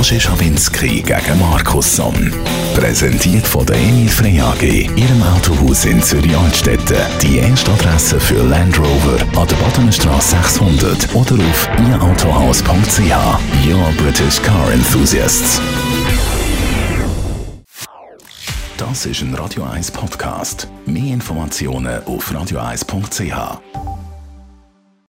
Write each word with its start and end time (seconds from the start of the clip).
Roger 0.00 0.18
Schawinski 0.18 1.02
gegen 1.02 1.38
Markus 1.38 1.96
Somm. 1.96 2.32
Präsentiert 2.74 3.46
von 3.46 3.66
der 3.66 3.76
Emil 3.76 4.08
Frey 4.08 4.40
AG, 4.40 4.62
Ihrem 4.62 5.22
Autohaus 5.22 5.84
in 5.84 6.02
Zürich-Altstetten. 6.02 6.96
Die 7.20 7.36
erste 7.36 7.70
Adresse 7.72 8.18
für 8.18 8.42
Land 8.42 8.78
Rover 8.78 9.20
an 9.38 9.46
der 9.46 9.56
Bodenstraße 9.56 10.36
600 10.36 11.14
oder 11.14 11.34
auf 11.34 11.68
ihrautohaus.ch. 11.86 13.68
Your 13.68 13.92
British 13.98 14.40
Car 14.40 14.72
Enthusiasts. 14.72 15.60
Das 18.78 19.04
ist 19.04 19.20
ein 19.20 19.34
Radio 19.34 19.64
1 19.64 19.90
Podcast. 19.90 20.66
Mehr 20.86 21.12
Informationen 21.12 22.02
auf 22.04 22.32
radio1.ch. 22.32 23.99